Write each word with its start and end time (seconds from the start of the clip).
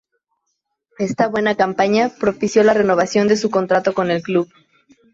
Esta 0.97 1.27
buena 1.27 1.53
campaña 1.55 2.09
propició 2.09 2.63
la 2.63 2.73
renovación 2.73 3.27
de 3.27 3.37
su 3.37 3.51
contrato 3.51 3.93
con 3.93 4.09
el 4.09 4.23
club. 4.23 4.51